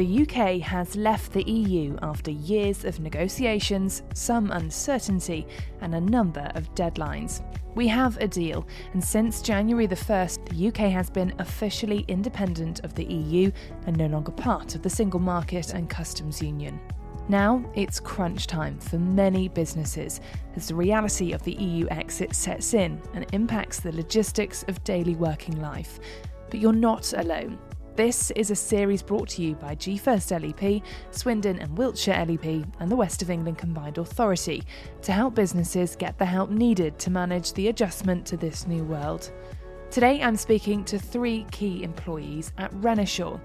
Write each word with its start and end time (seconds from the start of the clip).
the 0.00 0.22
UK 0.22 0.62
has 0.62 0.96
left 0.96 1.30
the 1.30 1.42
EU 1.42 1.94
after 2.00 2.30
years 2.30 2.86
of 2.86 3.00
negotiations, 3.00 4.02
some 4.14 4.50
uncertainty, 4.50 5.46
and 5.82 5.94
a 5.94 6.00
number 6.00 6.50
of 6.54 6.74
deadlines. 6.74 7.42
We 7.74 7.86
have 7.88 8.16
a 8.16 8.26
deal, 8.26 8.66
and 8.94 9.04
since 9.04 9.42
January 9.42 9.86
the 9.86 9.94
1st, 9.94 10.48
the 10.48 10.68
UK 10.68 10.90
has 10.90 11.10
been 11.10 11.34
officially 11.38 12.06
independent 12.08 12.82
of 12.82 12.94
the 12.94 13.04
EU 13.04 13.52
and 13.86 13.94
no 13.98 14.06
longer 14.06 14.32
part 14.32 14.74
of 14.74 14.80
the 14.80 14.88
single 14.88 15.20
market 15.20 15.74
and 15.74 15.90
customs 15.90 16.40
union. 16.40 16.80
Now 17.28 17.62
it's 17.74 18.00
crunch 18.00 18.46
time 18.46 18.78
for 18.78 18.98
many 18.98 19.48
businesses 19.48 20.22
as 20.56 20.68
the 20.68 20.76
reality 20.76 21.32
of 21.32 21.42
the 21.42 21.56
EU 21.56 21.86
exit 21.90 22.34
sets 22.34 22.72
in 22.72 23.02
and 23.12 23.26
impacts 23.34 23.80
the 23.80 23.92
logistics 23.92 24.64
of 24.66 24.82
daily 24.82 25.14
working 25.14 25.60
life. 25.60 26.00
But 26.48 26.58
you're 26.58 26.72
not 26.72 27.12
alone. 27.12 27.58
This 28.00 28.30
is 28.30 28.50
a 28.50 28.56
series 28.56 29.02
brought 29.02 29.28
to 29.28 29.42
you 29.42 29.56
by 29.56 29.74
G 29.74 29.98
First 29.98 30.30
LEP, 30.30 30.82
Swindon 31.10 31.58
and 31.58 31.76
Wiltshire 31.76 32.24
LEP, 32.24 32.64
and 32.80 32.90
the 32.90 32.96
West 32.96 33.20
of 33.20 33.28
England 33.28 33.58
Combined 33.58 33.98
Authority 33.98 34.62
to 35.02 35.12
help 35.12 35.34
businesses 35.34 35.96
get 35.96 36.16
the 36.16 36.24
help 36.24 36.48
needed 36.48 36.98
to 36.98 37.10
manage 37.10 37.52
the 37.52 37.68
adjustment 37.68 38.24
to 38.24 38.38
this 38.38 38.66
new 38.66 38.84
world. 38.84 39.30
Today 39.90 40.22
I'm 40.22 40.36
speaking 40.36 40.82
to 40.84 40.98
three 40.98 41.44
key 41.50 41.82
employees 41.82 42.54
at 42.56 42.72
Renishaw, 42.76 43.38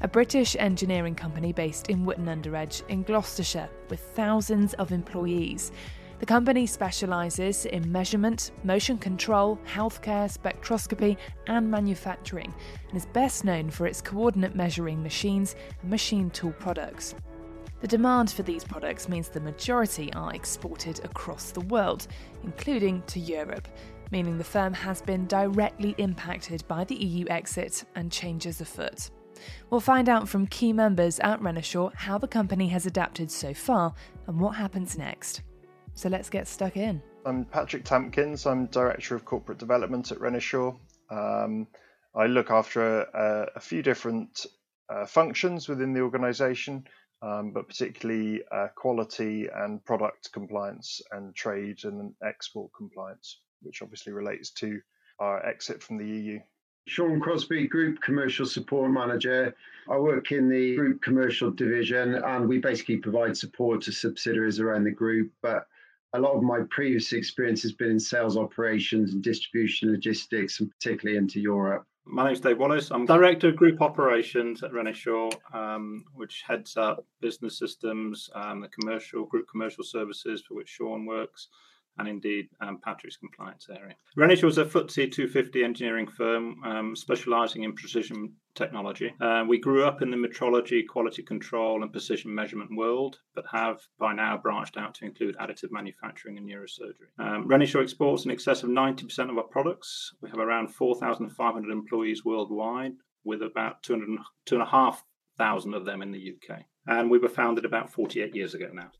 a 0.00 0.08
British 0.08 0.56
engineering 0.58 1.14
company 1.14 1.52
based 1.52 1.88
in 1.88 2.04
Wotton 2.04 2.28
Under 2.28 2.56
Edge 2.56 2.82
in 2.88 3.04
Gloucestershire 3.04 3.70
with 3.88 4.00
thousands 4.00 4.74
of 4.74 4.90
employees. 4.90 5.70
The 6.22 6.26
company 6.26 6.66
specialises 6.68 7.66
in 7.66 7.90
measurement, 7.90 8.52
motion 8.62 8.96
control, 8.96 9.58
healthcare, 9.66 10.30
spectroscopy, 10.32 11.16
and 11.48 11.68
manufacturing, 11.68 12.54
and 12.86 12.96
is 12.96 13.06
best 13.06 13.44
known 13.44 13.70
for 13.70 13.88
its 13.88 14.00
coordinate 14.00 14.54
measuring 14.54 15.02
machines 15.02 15.56
and 15.80 15.90
machine 15.90 16.30
tool 16.30 16.52
products. 16.60 17.16
The 17.80 17.88
demand 17.88 18.30
for 18.30 18.44
these 18.44 18.62
products 18.62 19.08
means 19.08 19.30
the 19.30 19.40
majority 19.40 20.12
are 20.12 20.32
exported 20.32 21.04
across 21.04 21.50
the 21.50 21.62
world, 21.62 22.06
including 22.44 23.02
to 23.08 23.18
Europe, 23.18 23.66
meaning 24.12 24.38
the 24.38 24.44
firm 24.44 24.72
has 24.74 25.02
been 25.02 25.26
directly 25.26 25.96
impacted 25.98 26.62
by 26.68 26.84
the 26.84 26.94
EU 27.04 27.26
exit 27.30 27.84
and 27.96 28.12
changes 28.12 28.60
afoot. 28.60 29.10
We'll 29.70 29.80
find 29.80 30.08
out 30.08 30.28
from 30.28 30.46
key 30.46 30.72
members 30.72 31.18
at 31.18 31.40
Renishaw 31.40 31.92
how 31.96 32.16
the 32.16 32.28
company 32.28 32.68
has 32.68 32.86
adapted 32.86 33.28
so 33.28 33.52
far 33.52 33.92
and 34.28 34.38
what 34.38 34.52
happens 34.52 34.96
next. 34.96 35.42
So 35.94 36.08
let's 36.08 36.30
get 36.30 36.48
stuck 36.48 36.76
in. 36.76 37.02
I'm 37.24 37.44
Patrick 37.44 37.84
Tamkins. 37.84 38.50
I'm 38.50 38.66
Director 38.66 39.14
of 39.14 39.24
Corporate 39.24 39.58
Development 39.58 40.10
at 40.10 40.18
Renishaw. 40.18 40.76
Um, 41.10 41.66
I 42.14 42.26
look 42.26 42.50
after 42.50 43.02
a, 43.02 43.50
a 43.56 43.60
few 43.60 43.82
different 43.82 44.46
uh, 44.88 45.06
functions 45.06 45.68
within 45.68 45.92
the 45.92 46.00
organisation, 46.00 46.86
um, 47.20 47.52
but 47.52 47.68
particularly 47.68 48.42
uh, 48.50 48.68
quality 48.74 49.48
and 49.54 49.84
product 49.84 50.32
compliance 50.32 51.00
and 51.12 51.34
trade 51.34 51.84
and 51.84 52.14
export 52.26 52.70
compliance, 52.76 53.40
which 53.60 53.82
obviously 53.82 54.12
relates 54.12 54.50
to 54.50 54.80
our 55.20 55.44
exit 55.46 55.82
from 55.82 55.98
the 55.98 56.06
EU. 56.06 56.40
Sean 56.88 57.20
Crosby, 57.20 57.68
Group 57.68 58.00
Commercial 58.00 58.44
Support 58.44 58.90
Manager. 58.90 59.54
I 59.88 59.98
work 59.98 60.32
in 60.32 60.48
the 60.48 60.74
Group 60.74 61.00
Commercial 61.00 61.50
Division 61.50 62.14
and 62.16 62.48
we 62.48 62.58
basically 62.58 62.96
provide 62.96 63.36
support 63.36 63.82
to 63.82 63.92
subsidiaries 63.92 64.58
around 64.58 64.84
the 64.84 64.90
group. 64.90 65.30
But 65.42 65.68
a 66.14 66.20
lot 66.20 66.34
of 66.34 66.42
my 66.42 66.60
previous 66.70 67.12
experience 67.12 67.62
has 67.62 67.72
been 67.72 67.90
in 67.90 68.00
sales 68.00 68.36
operations 68.36 69.12
and 69.12 69.22
distribution 69.22 69.90
logistics, 69.90 70.60
and 70.60 70.70
particularly 70.70 71.16
into 71.16 71.40
Europe. 71.40 71.86
My 72.04 72.26
name's 72.26 72.40
Dave 72.40 72.58
Wallace. 72.58 72.90
I'm 72.90 73.06
Director 73.06 73.48
of 73.48 73.56
Group 73.56 73.80
Operations 73.80 74.62
at 74.62 74.72
Renishaw, 74.72 75.32
um, 75.54 76.04
which 76.14 76.42
heads 76.46 76.76
up 76.76 77.06
business 77.20 77.58
systems, 77.58 78.28
um, 78.34 78.60
the 78.60 78.68
commercial 78.68 79.24
group 79.24 79.46
commercial 79.48 79.84
services 79.84 80.42
for 80.46 80.54
which 80.54 80.68
Sean 80.68 81.06
works, 81.06 81.48
and 81.98 82.08
indeed 82.08 82.48
um, 82.60 82.78
Patrick's 82.82 83.16
compliance 83.16 83.66
area. 83.70 83.94
Renishaw 84.16 84.44
was 84.44 84.58
a 84.58 84.64
FTSE 84.64 85.12
250 85.12 85.64
engineering 85.64 86.06
firm 86.06 86.56
um, 86.64 86.96
specialising 86.96 87.64
in 87.64 87.74
precision 87.74 88.32
technology. 88.54 89.14
Uh, 89.20 89.44
we 89.48 89.58
grew 89.58 89.84
up 89.84 90.02
in 90.02 90.10
the 90.10 90.16
metrology, 90.16 90.86
quality 90.86 91.22
control, 91.22 91.82
and 91.82 91.92
precision 91.92 92.34
measurement 92.34 92.70
world, 92.76 93.18
but 93.34 93.44
have 93.50 93.80
by 93.98 94.12
now 94.12 94.36
branched 94.36 94.76
out 94.76 94.94
to 94.94 95.04
include 95.04 95.36
additive 95.38 95.70
manufacturing 95.70 96.36
and 96.38 96.48
neurosurgery. 96.48 97.08
Um, 97.18 97.48
Renishaw 97.48 97.82
exports 97.82 98.24
in 98.24 98.30
excess 98.30 98.62
of 98.62 98.70
90% 98.70 99.30
of 99.30 99.38
our 99.38 99.44
products. 99.44 100.12
We 100.20 100.30
have 100.30 100.38
around 100.38 100.74
4,500 100.74 101.70
employees 101.70 102.24
worldwide, 102.24 102.92
with 103.24 103.42
about 103.42 103.82
200, 103.82 104.18
2,500 104.46 105.76
of 105.76 105.84
them 105.84 106.02
in 106.02 106.10
the 106.10 106.34
UK 106.34 106.64
and 106.86 107.10
we 107.10 107.18
were 107.18 107.28
founded 107.28 107.64
about 107.64 107.90
48 107.90 108.34
years 108.34 108.54
ago 108.54 108.68
now. 108.72 108.90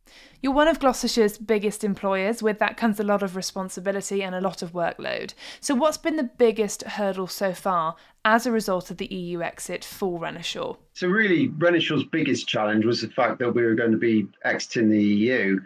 You're 0.41 0.53
one 0.53 0.69
of 0.69 0.79
Gloucestershire's 0.79 1.39
biggest 1.39 1.83
employers. 1.83 2.43
With 2.43 2.59
that 2.59 2.77
comes 2.77 3.01
a 3.01 3.05
lot 3.05 3.23
of 3.23 3.35
responsibility 3.35 4.23
and 4.23 4.35
a 4.35 4.41
lot 4.41 4.63
of 4.63 4.73
workload. 4.73 5.35
So, 5.61 5.75
what's 5.75 5.99
been 5.99 6.17
the 6.17 6.31
biggest 6.39 6.83
hurdle 6.83 7.27
so 7.27 7.53
far 7.53 7.97
as 8.25 8.47
a 8.47 8.53
result 8.53 8.91
of 8.91 8.99
the 8.99 9.07
EU 9.07 9.43
exit 9.43 9.85
for 9.85 10.21
Renishaw? 10.21 10.77
So, 10.95 11.09
really, 11.09 11.49
Renishaw's 11.49 12.05
biggest 12.05 12.47
challenge 12.47 12.85
was 12.85 13.01
the 13.01 13.09
fact 13.09 13.39
that 13.41 13.53
we 13.53 13.63
were 13.63 13.75
going 13.75 13.93
to 13.93 13.99
be 13.99 14.29
exiting 14.45 14.89
the 14.89 15.03
EU 15.03 15.61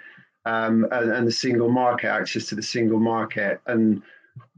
um, 0.47 0.87
and, 0.93 1.11
and, 1.11 1.27
the 1.27 1.33
single 1.33 1.69
market, 1.69 2.09
access 2.09 2.47
to 2.47 2.55
the 2.55 2.63
single 2.63 3.01
market. 3.01 3.61
And 3.67 4.03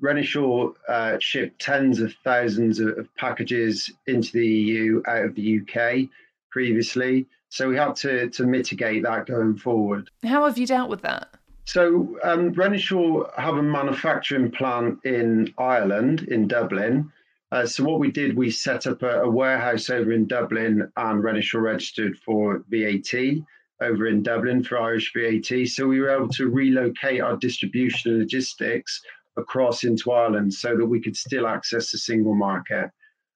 Renishaw 0.00 0.74
uh, 0.88 1.18
shipped 1.18 1.60
tens 1.60 2.00
of 2.00 2.14
thousands 2.22 2.78
of, 2.78 2.98
of 2.98 3.14
packages 3.16 3.90
into 4.06 4.32
the 4.32 4.46
EU 4.46 5.02
out 5.06 5.24
of 5.24 5.34
the 5.34 5.60
UK 5.60 6.08
previously. 6.50 7.26
So 7.50 7.68
we 7.68 7.76
had 7.76 7.96
to 7.96 8.28
to 8.30 8.44
mitigate 8.44 9.02
that 9.04 9.26
going 9.26 9.56
forward. 9.56 10.10
How 10.24 10.44
have 10.44 10.58
you 10.58 10.66
dealt 10.66 10.90
with 10.90 11.02
that? 11.02 11.28
So 11.64 12.18
um, 12.24 12.54
Renishaw 12.54 13.30
have 13.38 13.56
a 13.56 13.62
manufacturing 13.62 14.50
plant 14.50 15.04
in 15.04 15.52
Ireland, 15.58 16.22
in 16.22 16.48
Dublin. 16.48 17.12
Uh, 17.52 17.66
so 17.66 17.84
what 17.84 18.00
we 18.00 18.10
did, 18.10 18.36
we 18.36 18.50
set 18.50 18.86
up 18.86 19.02
a, 19.02 19.22
a, 19.22 19.30
warehouse 19.30 19.90
over 19.90 20.12
in 20.12 20.26
Dublin, 20.26 20.90
and 20.96 21.22
Renishaw 21.22 21.60
registered 21.60 22.16
for 22.18 22.64
VAT 22.68 23.42
over 23.80 24.06
in 24.06 24.22
Dublin 24.22 24.62
for 24.62 24.78
Irish 24.78 25.12
VAT. 25.14 25.68
So 25.68 25.86
we 25.86 26.00
were 26.00 26.10
able 26.10 26.28
to 26.30 26.48
relocate 26.48 27.20
our 27.20 27.36
distribution 27.36 28.12
and 28.12 28.20
logistics 28.20 29.00
across 29.36 29.84
into 29.84 30.10
Ireland 30.10 30.52
so 30.52 30.76
that 30.76 30.86
we 30.86 31.00
could 31.00 31.16
still 31.16 31.46
access 31.46 31.92
the 31.92 31.98
single 31.98 32.34
market. 32.34 32.90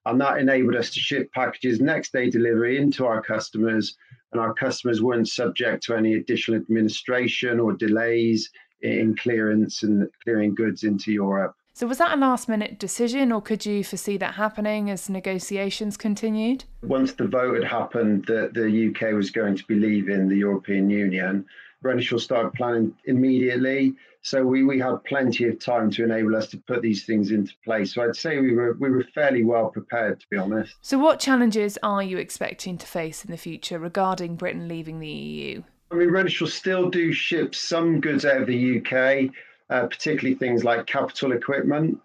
And 0.05 0.19
that 0.19 0.37
enabled 0.37 0.75
us 0.75 0.89
to 0.91 0.99
ship 0.99 1.31
packages 1.33 1.79
next 1.79 2.11
day 2.11 2.29
delivery 2.29 2.77
into 2.77 3.05
our 3.05 3.21
customers, 3.21 3.97
and 4.31 4.41
our 4.41 4.53
customers 4.53 5.01
weren't 5.01 5.29
subject 5.29 5.83
to 5.83 5.95
any 5.95 6.15
additional 6.15 6.59
administration 6.59 7.59
or 7.59 7.73
delays 7.73 8.49
in 8.81 9.15
clearance 9.15 9.83
and 9.83 10.07
clearing 10.23 10.53
goods 10.53 10.83
into 10.83 11.11
Europe. 11.11 11.55
So, 11.75 11.87
was 11.87 11.97
that 11.97 12.15
a 12.15 12.19
last 12.19 12.47
minute 12.47 12.77
decision, 12.77 13.31
or 13.31 13.41
could 13.41 13.65
you 13.65 13.83
foresee 13.83 14.17
that 14.17 14.35
happening 14.35 14.91
as 14.91 15.09
negotiations 15.09 15.97
continued? 15.97 16.65
Once 16.83 17.13
the 17.13 17.27
vote 17.27 17.55
had 17.55 17.63
happened 17.63 18.25
that 18.25 18.53
the 18.53 18.89
UK 18.89 19.15
was 19.15 19.31
going 19.31 19.55
to 19.55 19.65
be 19.65 19.75
leaving 19.75 20.27
the 20.27 20.37
European 20.37 20.89
Union, 20.89 21.45
Renishaw 21.83 22.19
started 22.19 22.53
planning 22.53 22.95
immediately. 23.05 23.93
So 24.21 24.45
we, 24.45 24.63
we 24.63 24.79
had 24.79 25.03
plenty 25.03 25.47
of 25.49 25.59
time 25.59 25.91
to 25.91 26.03
enable 26.05 26.35
us 26.35 26.47
to 26.51 26.57
put 26.57 26.81
these 26.81 27.05
things 27.05 27.31
into 27.31 27.53
place. 27.63 27.93
So 27.93 28.03
I'd 28.03 28.15
say 28.15 28.39
we 28.39 28.53
were 28.53 28.73
we 28.79 28.89
were 28.89 29.03
fairly 29.13 29.43
well 29.43 29.67
prepared, 29.67 30.21
to 30.21 30.25
be 30.29 30.37
honest. 30.37 30.75
So 30.81 30.97
what 30.97 31.19
challenges 31.19 31.77
are 31.83 32.01
you 32.01 32.17
expecting 32.17 32.77
to 32.77 32.87
face 32.87 33.25
in 33.25 33.31
the 33.31 33.37
future 33.37 33.79
regarding 33.79 34.37
Britain 34.37 34.67
leaving 34.67 34.99
the 34.99 35.09
EU? 35.09 35.63
I 35.91 35.95
mean, 35.95 36.09
Renishaw 36.09 36.47
still 36.47 36.89
do 36.89 37.11
ship 37.11 37.53
some 37.53 37.99
goods 37.99 38.25
out 38.25 38.41
of 38.41 38.47
the 38.47 38.79
UK, 38.79 39.29
uh, 39.69 39.87
particularly 39.87 40.35
things 40.35 40.63
like 40.63 40.87
capital 40.87 41.33
equipment. 41.33 41.99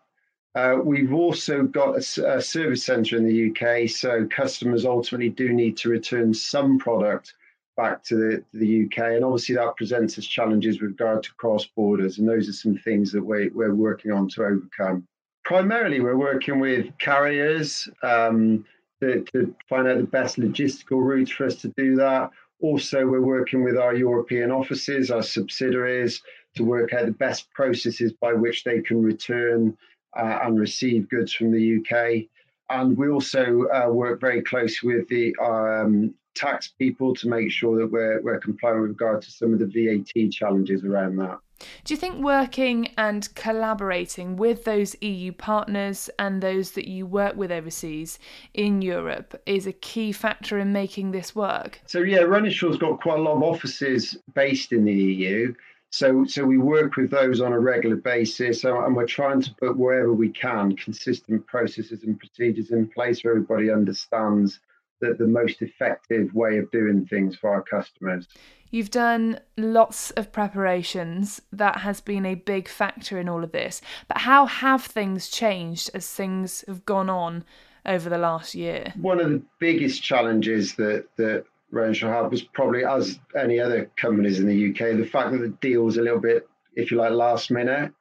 Uh, 0.57 0.77
we've 0.83 1.15
also 1.15 1.63
got 1.63 1.95
a, 1.95 2.37
a 2.37 2.43
service 2.43 2.85
centre 2.85 3.17
in 3.17 3.25
the 3.25 3.51
UK, 3.51 3.89
so 3.89 4.27
customers 4.27 4.85
ultimately 4.85 5.29
do 5.29 5.53
need 5.53 5.77
to 5.77 5.89
return 5.89 6.35
some 6.35 6.79
product 6.79 7.35
back 7.79 8.03
to 8.03 8.17
the, 8.17 8.45
the 8.53 8.85
UK. 8.85 9.15
And 9.15 9.25
obviously, 9.25 9.55
that 9.55 9.77
presents 9.77 10.19
us 10.19 10.27
challenges 10.27 10.83
with 10.83 10.91
regard 10.91 11.23
to 11.23 11.33
cross 11.35 11.65
borders. 11.65 12.19
And 12.19 12.29
those 12.29 12.49
are 12.49 12.53
some 12.53 12.77
things 12.77 13.13
that 13.13 13.23
we're, 13.23 13.51
we're 13.55 13.75
working 13.75 14.11
on 14.11 14.29
to 14.31 14.43
overcome. 14.43 15.07
Primarily, 15.45 16.01
we're 16.01 16.19
working 16.19 16.59
with 16.59 16.87
carriers 16.99 17.89
um, 18.03 18.67
to, 19.01 19.25
to 19.33 19.55
find 19.69 19.87
out 19.87 19.99
the 19.99 20.05
best 20.05 20.37
logistical 20.39 21.03
routes 21.03 21.31
for 21.31 21.47
us 21.47 21.55
to 21.63 21.73
do 21.77 21.95
that. 21.97 22.31
Also, 22.61 23.07
we're 23.07 23.23
working 23.23 23.63
with 23.63 23.79
our 23.79 23.95
European 23.95 24.51
offices, 24.51 25.13
our 25.13 25.23
subsidiaries, 25.23 26.21
to 26.57 26.65
work 26.65 26.93
out 26.93 27.07
the 27.07 27.13
best 27.13 27.49
processes 27.53 28.13
by 28.21 28.33
which 28.33 28.65
they 28.65 28.81
can 28.81 29.01
return 29.01 29.79
uh, 30.19 30.41
and 30.43 30.59
receive 30.59 31.09
goods 31.09 31.33
from 31.33 31.53
the 31.53 31.79
UK. 31.79 32.27
And 32.71 32.97
we 32.99 33.09
also 33.09 33.67
uh, 33.69 33.89
work 33.89 34.21
very 34.21 34.43
closely 34.43 34.97
with 34.97 35.09
the 35.09 35.35
um, 35.41 36.13
tax 36.39 36.69
people 36.69 37.15
to 37.17 37.29
make 37.29 37.51
sure 37.51 37.79
that 37.79 37.91
we're, 37.91 38.21
we're 38.23 38.39
compliant 38.39 38.81
with 38.81 38.91
regard 38.91 39.23
to 39.23 39.31
some 39.31 39.53
of 39.53 39.59
the 39.59 39.67
VAT 39.67 40.31
challenges 40.31 40.85
around 40.85 41.17
that. 41.17 41.39
Do 41.85 41.93
you 41.93 41.99
think 41.99 42.23
working 42.23 42.93
and 42.97 43.29
collaborating 43.35 44.37
with 44.37 44.65
those 44.65 44.95
EU 45.03 45.33
partners 45.33 46.09
and 46.19 46.41
those 46.41 46.73
that 46.73 46.87
you 46.87 47.05
work 47.05 47.35
with 47.35 47.51
overseas 47.51 48.21
in 48.55 48.81
Europe 48.81 49.41
is 49.45 49.67
a 49.67 49.73
key 49.73 50.13
factor 50.13 50.59
in 50.59 50.73
making 50.73 51.11
this 51.11 51.35
work? 51.35 51.81
So 51.87 52.01
yeah, 52.01 52.21
Renishaw's 52.21 52.79
got 52.79 53.01
quite 53.01 53.19
a 53.19 53.23
lot 53.23 53.37
of 53.37 53.43
offices 53.43 54.17
based 54.35 54.73
in 54.73 54.85
the 54.85 54.95
EU. 54.95 55.55
So, 55.91 56.25
so 56.27 56.45
we 56.45 56.59
work 56.59 56.97
with 56.97 57.11
those 57.11 57.41
on 57.41 57.53
a 57.53 57.59
regular 57.59 57.97
basis, 57.97 58.63
and 58.65 58.95
we're 58.95 59.07
trying 59.07 59.41
to 59.41 59.55
put 59.55 59.77
wherever 59.77 60.13
we 60.13 60.29
can 60.29 60.77
consistent 60.77 61.47
processes 61.47 62.05
and 62.05 62.19
procedures 62.19 62.71
in 62.71 62.89
place 62.89 63.23
so 63.23 63.31
everybody 63.31 63.71
understands 63.71 64.61
that 65.01 65.19
the 65.19 65.27
most 65.27 65.63
effective 65.63 66.35
way 66.35 66.59
of 66.59 66.71
doing 66.71 67.07
things 67.07 67.37
for 67.37 67.51
our 67.51 67.63
customers. 67.63 68.27
You've 68.71 68.91
done 68.91 69.41
lots 69.57 70.11
of 70.13 70.31
preparations. 70.31 71.41
That 71.53 71.79
has 71.79 72.01
been 72.01 72.27
a 72.27 72.35
big 72.35 72.69
factor 72.69 73.19
in 73.19 73.29
all 73.29 73.43
of 73.43 73.53
this. 73.53 73.81
But 74.09 74.19
how 74.19 74.47
have 74.47 74.85
things 74.85 75.29
changed 75.29 75.91
as 75.95 76.09
things 76.09 76.65
have 76.69 76.85
gone 76.85 77.09
on 77.09 77.45
over 77.87 78.11
the 78.11 78.19
last 78.19 78.55
year? 78.55 78.93
One 79.01 79.21
of 79.21 79.31
the 79.31 79.43
biggest 79.59 80.03
challenges 80.03 80.75
that 80.75 81.07
that 81.17 81.45
Renishaw 81.73 82.23
had 82.23 82.31
was 82.31 82.43
probably, 82.43 82.85
as 82.85 83.19
any 83.37 83.61
other 83.61 83.91
companies 83.97 84.39
in 84.39 84.47
the 84.47 84.71
UK, 84.71 84.97
the 84.97 85.05
fact 85.05 85.33
that 85.33 85.39
the 85.39 85.49
deal 85.61 85.83
was 85.83 85.97
a 85.97 86.03
little 86.03 86.21
bit, 86.21 86.49
if 86.75 86.91
you 86.91 86.97
like, 86.97 87.13
last 87.13 87.51
minute. 87.51 87.93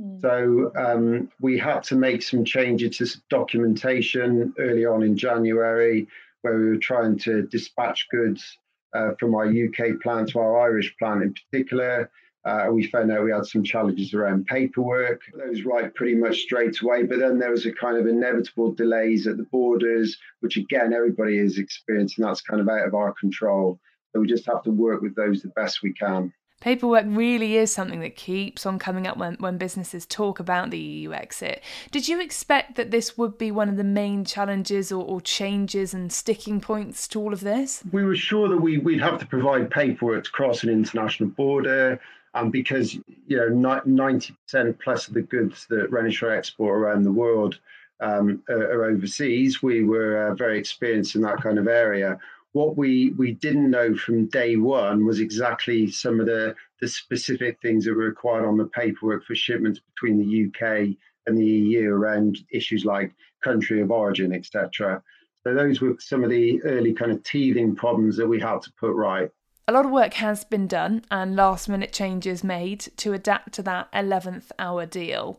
Mm. 0.00 0.20
So 0.22 0.72
um, 0.76 1.30
we 1.40 1.58
had 1.58 1.82
to 1.84 1.96
make 1.96 2.22
some 2.22 2.44
changes 2.44 2.96
to 2.98 3.20
documentation 3.28 4.54
early 4.58 4.86
on 4.86 5.02
in 5.02 5.16
January, 5.16 6.08
where 6.42 6.58
we 6.58 6.70
were 6.70 6.76
trying 6.78 7.18
to 7.18 7.42
dispatch 7.42 8.06
goods 8.10 8.58
uh, 8.94 9.12
from 9.18 9.34
our 9.34 9.46
UK 9.46 10.00
plant 10.02 10.30
to 10.30 10.38
our 10.38 10.60
Irish 10.60 10.94
plant 10.98 11.22
in 11.22 11.34
particular. 11.34 12.10
Uh, 12.44 12.68
we 12.72 12.86
found 12.86 13.12
out 13.12 13.22
we 13.22 13.30
had 13.30 13.44
some 13.44 13.62
challenges 13.62 14.14
around 14.14 14.46
paperwork. 14.46 15.20
Those 15.36 15.62
right 15.62 15.94
pretty 15.94 16.14
much 16.14 16.38
straight 16.40 16.80
away, 16.80 17.02
but 17.02 17.18
then 17.18 17.38
there 17.38 17.50
was 17.50 17.66
a 17.66 17.72
kind 17.72 17.98
of 17.98 18.06
inevitable 18.06 18.72
delays 18.72 19.26
at 19.26 19.36
the 19.36 19.42
borders, 19.44 20.16
which 20.40 20.56
again 20.56 20.94
everybody 20.94 21.36
is 21.36 21.58
experiencing. 21.58 22.24
That's 22.24 22.40
kind 22.40 22.60
of 22.60 22.68
out 22.68 22.86
of 22.86 22.94
our 22.94 23.12
control. 23.12 23.78
So 24.12 24.20
we 24.20 24.26
just 24.26 24.46
have 24.46 24.62
to 24.62 24.70
work 24.70 25.02
with 25.02 25.14
those 25.14 25.42
the 25.42 25.48
best 25.48 25.82
we 25.82 25.92
can. 25.92 26.32
Paperwork 26.60 27.06
really 27.08 27.56
is 27.56 27.72
something 27.72 28.00
that 28.00 28.16
keeps 28.16 28.66
on 28.66 28.78
coming 28.78 29.06
up 29.06 29.16
when, 29.16 29.34
when 29.36 29.56
businesses 29.56 30.04
talk 30.04 30.38
about 30.38 30.70
the 30.70 30.78
EU 30.78 31.12
exit. 31.14 31.62
Did 31.90 32.06
you 32.06 32.20
expect 32.20 32.76
that 32.76 32.90
this 32.90 33.16
would 33.16 33.38
be 33.38 33.50
one 33.50 33.70
of 33.70 33.78
the 33.78 33.84
main 33.84 34.26
challenges 34.26 34.92
or, 34.92 35.02
or 35.02 35.22
changes 35.22 35.94
and 35.94 36.12
sticking 36.12 36.60
points 36.60 37.08
to 37.08 37.20
all 37.20 37.32
of 37.32 37.40
this? 37.40 37.82
We 37.92 38.04
were 38.04 38.14
sure 38.14 38.48
that 38.48 38.58
we, 38.58 38.76
we'd 38.76 39.00
have 39.00 39.18
to 39.20 39.26
provide 39.26 39.70
paperwork 39.70 40.24
to 40.24 40.30
cross 40.30 40.62
an 40.62 40.68
international 40.68 41.30
border. 41.30 41.98
And 42.34 42.52
because 42.52 42.94
you 42.94 43.36
know 43.36 43.80
ninety 43.84 44.36
percent 44.44 44.78
plus 44.78 45.08
of 45.08 45.14
the 45.14 45.22
goods 45.22 45.66
that 45.68 45.90
Renishaw 45.90 46.36
export 46.36 46.78
around 46.78 47.02
the 47.02 47.10
world 47.10 47.58
um, 48.00 48.40
are, 48.48 48.72
are, 48.72 48.84
overseas, 48.84 49.62
we 49.62 49.82
were 49.82 50.28
uh, 50.28 50.34
very 50.34 50.56
experienced 50.56 51.16
in 51.16 51.22
that 51.22 51.42
kind 51.42 51.58
of 51.58 51.66
area 51.66 52.20
what 52.52 52.76
we 52.76 53.10
we 53.16 53.32
didn't 53.32 53.70
know 53.70 53.94
from 53.94 54.26
day 54.26 54.56
one 54.56 55.04
was 55.04 55.20
exactly 55.20 55.90
some 55.90 56.20
of 56.20 56.26
the 56.26 56.54
the 56.80 56.88
specific 56.88 57.58
things 57.60 57.84
that 57.84 57.94
were 57.94 58.04
required 58.04 58.46
on 58.46 58.56
the 58.56 58.66
paperwork 58.66 59.24
for 59.24 59.34
shipments 59.34 59.80
between 59.94 60.18
the 60.18 60.46
UK 60.46 60.96
and 61.26 61.38
the 61.38 61.44
EU 61.44 61.90
around 61.90 62.38
issues 62.50 62.84
like 62.84 63.12
country 63.44 63.80
of 63.80 63.90
origin, 63.90 64.32
etc. 64.32 65.02
So 65.44 65.54
those 65.54 65.80
were 65.80 65.96
some 65.98 66.24
of 66.24 66.30
the 66.30 66.62
early 66.62 66.92
kind 66.92 67.12
of 67.12 67.22
teething 67.22 67.74
problems 67.76 68.16
that 68.16 68.26
we 68.26 68.40
had 68.40 68.62
to 68.62 68.72
put 68.78 68.92
right. 68.92 69.30
A 69.68 69.72
lot 69.72 69.86
of 69.86 69.92
work 69.92 70.14
has 70.14 70.44
been 70.44 70.66
done 70.66 71.04
and 71.10 71.36
last 71.36 71.68
minute 71.68 71.92
changes 71.92 72.42
made 72.42 72.80
to 72.96 73.12
adapt 73.12 73.52
to 73.52 73.62
that 73.62 73.90
11th 73.92 74.50
hour 74.58 74.84
deal. 74.84 75.38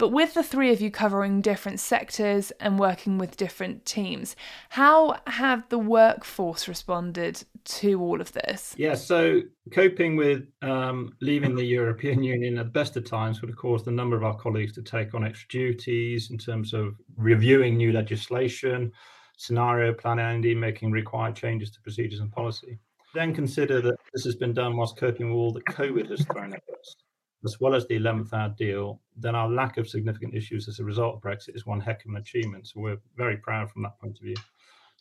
But 0.00 0.12
with 0.12 0.32
the 0.32 0.42
three 0.42 0.72
of 0.72 0.80
you 0.80 0.90
covering 0.90 1.42
different 1.42 1.78
sectors 1.78 2.52
and 2.52 2.78
working 2.78 3.18
with 3.18 3.36
different 3.36 3.84
teams, 3.84 4.34
how 4.70 5.20
have 5.26 5.68
the 5.68 5.78
workforce 5.78 6.66
responded 6.66 7.44
to 7.64 8.00
all 8.00 8.18
of 8.18 8.32
this? 8.32 8.74
Yeah, 8.78 8.94
so 8.94 9.42
coping 9.74 10.16
with 10.16 10.46
um, 10.62 11.12
leaving 11.20 11.54
the 11.54 11.66
European 11.66 12.22
Union 12.34 12.56
at 12.56 12.64
the 12.64 12.70
best 12.70 12.96
of 12.96 13.04
times 13.04 13.42
would 13.42 13.50
have 13.50 13.58
caused 13.58 13.88
a 13.88 13.90
number 13.90 14.16
of 14.16 14.24
our 14.24 14.34
colleagues 14.34 14.72
to 14.76 14.82
take 14.82 15.12
on 15.12 15.22
extra 15.22 15.48
duties 15.50 16.30
in 16.30 16.38
terms 16.38 16.72
of 16.72 16.94
reviewing 17.18 17.76
new 17.76 17.92
legislation, 17.92 18.90
scenario 19.36 19.92
planning, 19.92 20.58
making 20.58 20.92
required 20.92 21.36
changes 21.36 21.70
to 21.72 21.80
procedures 21.82 22.20
and 22.20 22.32
policy. 22.32 22.78
Then 23.12 23.34
consider 23.34 23.82
that 23.82 23.96
this 24.14 24.24
has 24.24 24.36
been 24.36 24.54
done 24.54 24.78
whilst 24.78 24.96
coping 24.96 25.28
with 25.28 25.36
all 25.36 25.52
that 25.52 25.66
COVID 25.66 26.08
has 26.08 26.24
thrown 26.24 26.54
at 26.54 26.62
us 26.72 26.96
as 27.44 27.60
well 27.60 27.74
as 27.74 27.86
the 27.86 27.98
11th 27.98 28.32
hour 28.32 28.54
deal, 28.56 29.00
then 29.20 29.34
our 29.34 29.48
lack 29.48 29.76
of 29.76 29.88
significant 29.88 30.34
issues 30.34 30.68
as 30.68 30.78
a 30.78 30.84
result 30.84 31.16
of 31.16 31.20
Brexit 31.22 31.56
is 31.56 31.66
one 31.66 31.80
heck 31.80 32.04
of 32.04 32.10
an 32.10 32.16
achievement. 32.16 32.68
So 32.68 32.80
we're 32.80 32.98
very 33.16 33.36
proud 33.36 33.70
from 33.70 33.82
that 33.82 33.98
point 34.00 34.18
of 34.18 34.24
view. 34.24 34.36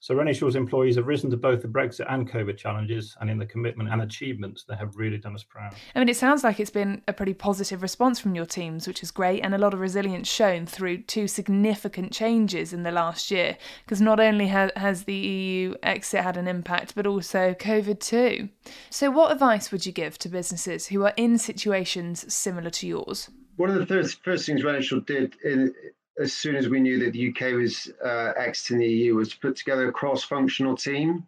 So 0.01 0.15
Renishaw's 0.15 0.55
employees 0.55 0.95
have 0.95 1.07
risen 1.07 1.29
to 1.31 1.35
both 1.35 1.61
the 1.61 1.67
Brexit 1.67 2.05
and 2.09 2.29
COVID 2.29 2.55
challenges, 2.55 3.17
and 3.19 3.29
in 3.29 3.37
the 3.37 3.45
commitment 3.45 3.89
and 3.89 4.01
achievements, 4.01 4.63
they 4.63 4.75
have 4.75 4.95
really 4.95 5.17
done 5.17 5.35
us 5.35 5.43
proud. 5.43 5.75
I 5.93 5.99
mean, 5.99 6.07
it 6.07 6.15
sounds 6.15 6.41
like 6.41 6.57
it's 6.61 6.69
been 6.69 7.01
a 7.09 7.11
pretty 7.11 7.33
positive 7.33 7.81
response 7.81 8.17
from 8.17 8.33
your 8.33 8.45
teams, 8.45 8.87
which 8.87 9.03
is 9.03 9.11
great, 9.11 9.41
and 9.41 9.53
a 9.53 9.57
lot 9.57 9.73
of 9.73 9.81
resilience 9.81 10.29
shown 10.29 10.65
through 10.65 10.99
two 11.03 11.27
significant 11.27 12.13
changes 12.13 12.71
in 12.71 12.83
the 12.83 12.91
last 12.91 13.29
year. 13.29 13.57
Because 13.83 13.99
not 13.99 14.21
only 14.21 14.47
ha- 14.47 14.71
has 14.77 15.03
the 15.03 15.13
EU 15.13 15.75
exit 15.83 16.23
had 16.23 16.37
an 16.37 16.47
impact, 16.47 16.95
but 16.95 17.05
also 17.05 17.53
COVID 17.53 17.99
too. 17.99 18.47
So, 18.89 19.11
what 19.11 19.33
advice 19.33 19.69
would 19.69 19.85
you 19.85 19.91
give 19.91 20.17
to 20.19 20.29
businesses 20.29 20.87
who 20.87 21.03
are 21.03 21.13
in 21.17 21.37
situations 21.37 22.33
similar 22.33 22.69
to 22.69 22.87
yours? 22.87 23.29
One 23.59 23.69
of 23.69 23.75
the 23.75 23.85
first 23.85 24.23
first 24.23 24.45
things 24.45 24.63
Renishaw 24.63 25.05
did 25.05 25.35
in 25.43 25.75
as 26.17 26.31
soon 26.31 26.55
as 26.55 26.69
we 26.69 26.79
knew 26.79 26.97
that 26.99 27.11
the 27.11 27.27
UK 27.27 27.55
was 27.55 27.91
uh, 28.01 28.31
exiting 28.37 28.79
the 28.79 28.87
EU, 28.87 29.15
was 29.15 29.31
to 29.31 29.39
put 29.41 29.57
together 29.57 29.89
a 29.89 29.91
cross-functional 29.91 30.77
team. 30.77 31.27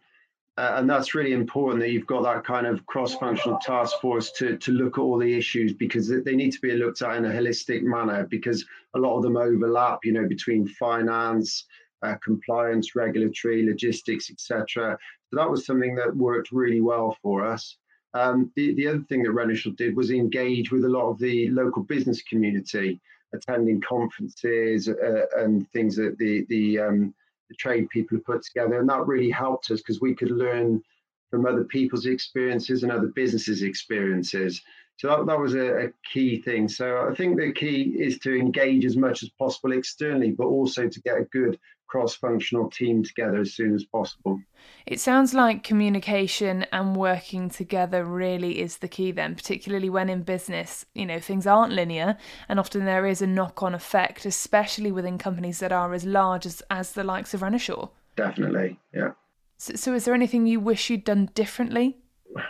Uh, 0.57 0.75
and 0.75 0.89
that's 0.89 1.13
really 1.13 1.33
important 1.33 1.81
that 1.81 1.91
you've 1.91 2.07
got 2.07 2.23
that 2.23 2.45
kind 2.45 2.65
of 2.65 2.85
cross-functional 2.85 3.59
task 3.59 3.99
force 3.99 4.31
to, 4.31 4.55
to 4.59 4.71
look 4.71 4.97
at 4.97 5.01
all 5.01 5.17
the 5.17 5.37
issues 5.37 5.73
because 5.73 6.07
they 6.07 6.33
need 6.33 6.51
to 6.51 6.61
be 6.61 6.71
looked 6.71 7.01
at 7.01 7.17
in 7.17 7.25
a 7.25 7.29
holistic 7.29 7.83
manner 7.83 8.25
because 8.25 8.65
a 8.95 8.99
lot 8.99 9.17
of 9.17 9.23
them 9.23 9.35
overlap, 9.35 9.99
you 10.05 10.13
know, 10.13 10.25
between 10.25 10.65
finance, 10.65 11.65
uh, 12.01 12.15
compliance, 12.23 12.95
regulatory, 12.95 13.65
logistics, 13.65 14.31
etc. 14.31 14.97
So 15.29 15.35
that 15.35 15.49
was 15.49 15.65
something 15.65 15.95
that 15.95 16.15
worked 16.15 16.53
really 16.53 16.79
well 16.79 17.17
for 17.21 17.45
us. 17.45 17.75
Um, 18.13 18.51
the, 18.55 18.73
the 18.75 18.87
other 18.87 19.03
thing 19.07 19.23
that 19.23 19.31
Renishaw 19.31 19.75
did 19.75 19.95
was 19.95 20.11
engage 20.11 20.71
with 20.71 20.83
a 20.83 20.89
lot 20.89 21.09
of 21.09 21.19
the 21.19 21.49
local 21.49 21.83
business 21.83 22.21
community 22.21 22.99
attending 23.33 23.79
conferences 23.81 24.89
uh, 24.89 25.25
and 25.37 25.69
things 25.71 25.95
that 25.95 26.17
the 26.17 26.45
the, 26.49 26.79
um, 26.79 27.13
the 27.49 27.55
trade 27.55 27.89
people 27.89 28.17
have 28.17 28.25
put 28.25 28.43
together, 28.43 28.79
and 28.79 28.89
that 28.89 29.07
really 29.07 29.29
helped 29.29 29.71
us 29.71 29.79
because 29.79 30.01
we 30.01 30.13
could 30.13 30.31
learn 30.31 30.81
from 31.29 31.45
other 31.45 31.63
people's 31.63 32.05
experiences 32.05 32.83
and 32.83 32.91
other 32.91 33.07
businesses' 33.07 33.63
experiences. 33.63 34.61
So 34.97 35.07
that, 35.07 35.25
that 35.25 35.39
was 35.39 35.55
a, 35.55 35.85
a, 35.85 35.89
key 36.11 36.41
thing. 36.41 36.67
So 36.67 37.07
I 37.09 37.15
think 37.15 37.37
the 37.37 37.53
key 37.53 37.95
is 37.97 38.19
to 38.19 38.37
engage 38.37 38.85
as 38.85 38.97
much 38.97 39.23
as 39.23 39.29
possible 39.29 39.71
externally, 39.71 40.31
but 40.31 40.45
also 40.45 40.87
to 40.87 41.01
get 41.01 41.17
a 41.17 41.23
good 41.23 41.57
cross 41.91 42.15
functional 42.15 42.69
team 42.69 43.03
together 43.03 43.41
as 43.41 43.53
soon 43.53 43.75
as 43.75 43.83
possible. 43.83 44.39
It 44.85 45.01
sounds 45.01 45.33
like 45.33 45.61
communication 45.61 46.65
and 46.71 46.95
working 46.95 47.49
together 47.49 48.05
really 48.05 48.61
is 48.61 48.77
the 48.77 48.87
key, 48.87 49.11
then, 49.11 49.35
particularly 49.35 49.89
when 49.89 50.09
in 50.09 50.21
business, 50.21 50.85
you 50.95 51.05
know, 51.05 51.19
things 51.19 51.45
aren't 51.45 51.73
linear 51.73 52.17
and 52.47 52.61
often 52.61 52.85
there 52.85 53.05
is 53.05 53.21
a 53.21 53.27
knock 53.27 53.61
on 53.61 53.75
effect, 53.75 54.25
especially 54.25 54.91
within 54.91 55.17
companies 55.17 55.59
that 55.59 55.73
are 55.73 55.93
as 55.93 56.05
large 56.05 56.45
as, 56.45 56.63
as 56.69 56.93
the 56.93 57.03
likes 57.03 57.33
of 57.33 57.41
Renishaw. 57.41 57.89
Definitely, 58.15 58.79
yeah. 58.93 59.11
So, 59.57 59.75
so, 59.75 59.93
is 59.93 60.05
there 60.05 60.13
anything 60.13 60.47
you 60.47 60.61
wish 60.61 60.89
you'd 60.89 61.03
done 61.03 61.29
differently? 61.35 61.97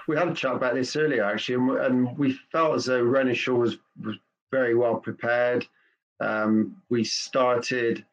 We 0.08 0.16
had 0.16 0.28
a 0.28 0.36
chat 0.36 0.56
about 0.56 0.76
this 0.76 0.96
earlier, 0.96 1.26
actually, 1.26 1.56
and, 1.56 1.72
and 1.80 2.18
we 2.18 2.40
felt 2.52 2.76
as 2.76 2.86
though 2.86 3.04
Renishaw 3.04 3.58
was, 3.58 3.78
was 4.04 4.18
very 4.52 4.76
well 4.76 4.96
prepared. 4.96 5.66
Um, 6.20 6.78
we 6.90 7.04
started 7.04 8.06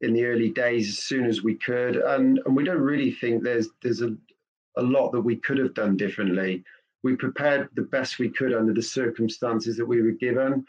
in 0.00 0.12
the 0.12 0.24
early 0.24 0.50
days 0.50 0.88
as 0.88 0.98
soon 0.98 1.26
as 1.26 1.42
we 1.42 1.54
could, 1.54 1.96
and 1.96 2.40
and 2.44 2.56
we 2.56 2.64
don't 2.64 2.80
really 2.80 3.10
think 3.10 3.42
there's 3.42 3.68
there's 3.82 4.02
a 4.02 4.16
a 4.76 4.82
lot 4.82 5.10
that 5.12 5.20
we 5.20 5.36
could 5.36 5.58
have 5.58 5.74
done 5.74 5.96
differently. 5.96 6.62
We 7.02 7.16
prepared 7.16 7.68
the 7.74 7.82
best 7.82 8.18
we 8.18 8.28
could 8.28 8.52
under 8.52 8.74
the 8.74 8.82
circumstances 8.82 9.76
that 9.76 9.86
we 9.86 10.02
were 10.02 10.12
given. 10.12 10.66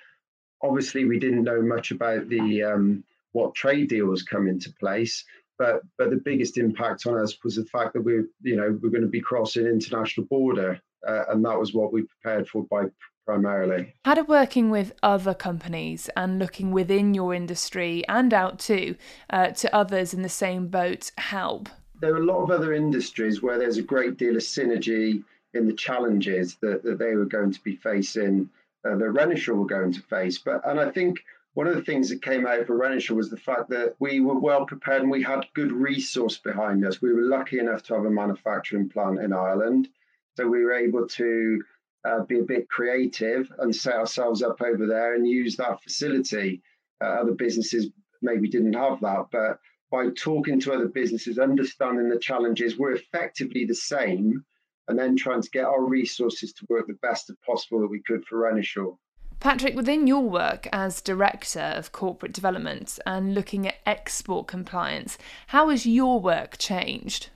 Obviously, 0.62 1.06
we 1.06 1.20
didn't 1.20 1.44
know 1.44 1.62
much 1.62 1.92
about 1.92 2.30
the 2.30 2.64
um, 2.64 3.04
what 3.34 3.56
trade 3.56 3.90
deals 3.90 4.24
come 4.24 4.48
into 4.48 4.72
place, 4.80 5.24
but 5.60 5.82
but 5.98 6.10
the 6.10 6.18
biggest 6.24 6.58
impact 6.58 7.06
on 7.06 7.20
us 7.20 7.38
was 7.44 7.56
the 7.56 7.66
fact 7.66 7.94
that 7.94 8.02
we 8.02 8.24
you 8.42 8.56
know 8.56 8.78
we're 8.82 8.90
going 8.90 9.02
to 9.02 9.08
be 9.08 9.22
crossing 9.22 9.66
international 9.66 10.26
border, 10.28 10.80
uh, 11.08 11.24
and 11.30 11.44
that 11.46 11.60
was 11.60 11.74
what 11.74 11.92
we 11.92 12.04
prepared 12.04 12.48
for 12.48 12.64
by 12.64 12.86
primarily. 13.28 13.94
How 14.06 14.16
did 14.16 14.30
working 14.30 14.70
with 14.70 14.94
other 15.04 15.34
companies 15.34 16.10
and 16.16 16.40
looking 16.40 16.72
within 16.72 17.14
your 17.14 17.34
industry 17.34 18.04
and 18.08 18.34
out 18.34 18.58
too 18.58 18.96
uh, 19.30 19.50
to 19.50 19.76
others 19.76 20.14
in 20.14 20.22
the 20.22 20.30
same 20.30 20.68
boat 20.70 21.12
help? 21.18 21.68
There 22.00 22.14
are 22.14 22.22
a 22.22 22.26
lot 22.26 22.42
of 22.42 22.52
other 22.52 22.74
industries 22.74 23.44
where 23.44 23.60
there's 23.60 23.78
a 23.78 23.84
great 23.84 24.18
deal 24.18 24.38
of 24.38 24.44
synergy 24.44 25.24
in 25.54 25.68
the 25.68 25.74
challenges 25.74 26.56
that, 26.62 26.84
that 26.84 27.00
they 27.00 27.16
were 27.16 27.26
going 27.26 27.52
to 27.52 27.62
be 27.64 27.76
facing 27.76 28.50
uh, 28.86 28.96
that 28.96 29.14
Renishaw 29.14 29.56
were 29.56 29.66
going 29.66 29.92
to 29.92 30.02
face. 30.02 30.38
But 30.38 30.62
and 30.66 30.80
I 30.80 30.90
think 30.90 31.20
one 31.54 31.68
of 31.68 31.76
the 31.76 31.82
things 31.82 32.08
that 32.10 32.22
came 32.22 32.48
out 32.48 32.66
for 32.66 32.78
Renishaw 32.78 33.16
was 33.18 33.30
the 33.30 33.36
fact 33.36 33.70
that 33.72 33.96
we 34.00 34.22
were 34.22 34.40
well 34.40 34.66
prepared 34.66 35.02
and 35.02 35.12
we 35.12 35.24
had 35.24 35.46
good 35.54 35.74
resource 35.74 36.38
behind 36.38 36.86
us. 36.86 37.02
We 37.02 37.12
were 37.12 37.24
lucky 37.24 37.60
enough 37.60 37.84
to 37.84 37.96
have 37.96 38.06
a 38.06 38.10
manufacturing 38.10 38.88
plant 38.88 39.20
in 39.20 39.34
Ireland, 39.34 39.90
so 40.36 40.48
we 40.48 40.64
were 40.64 40.74
able 40.74 41.08
to 41.08 41.62
uh, 42.08 42.24
be 42.24 42.40
a 42.40 42.44
bit 42.44 42.70
creative 42.70 43.52
and 43.60 43.76
set 43.76 43.96
ourselves 43.96 44.42
up 44.42 44.62
over 44.62 44.86
there 44.86 45.16
and 45.16 45.28
use 45.28 45.56
that 45.58 45.82
facility. 45.84 46.62
Uh, 47.02 47.22
other 47.22 47.34
businesses 47.34 47.90
maybe 48.22 48.48
didn't 48.48 48.74
have 48.74 49.00
that, 49.02 49.26
but 49.32 49.60
by 49.92 50.08
talking 50.18 50.60
to 50.60 50.74
other 50.74 50.88
businesses, 50.88 51.40
understanding 51.40 52.10
the 52.10 52.20
challenges, 52.20 52.78
we're 52.78 52.94
effectively 52.94 53.66
the 53.66 53.76
same, 53.76 54.44
and 54.88 54.98
then 54.98 55.16
trying 55.16 55.42
to 55.42 55.50
get 55.50 55.66
our 55.66 55.84
resources 55.84 56.54
to 56.54 56.66
work 56.70 56.88
the 56.88 56.98
best 57.02 57.32
possible 57.46 57.82
that 57.82 57.88
we 57.88 58.02
could 58.06 58.26
for 58.26 58.40
Renishaw. 58.40 58.98
Patrick, 59.40 59.76
within 59.76 60.08
your 60.08 60.28
work 60.28 60.68
as 60.74 61.00
Director 61.00 61.60
of 61.60 61.92
Corporate 61.92 62.34
Development 62.34 62.98
and 63.06 63.36
looking 63.36 63.68
at 63.68 63.76
export 63.86 64.48
compliance, 64.48 65.18
how 65.48 65.70
has 65.70 65.86
your 65.86 66.20
work 66.20 66.58
changed? 66.58 67.30